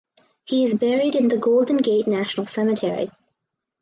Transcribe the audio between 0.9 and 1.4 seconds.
in the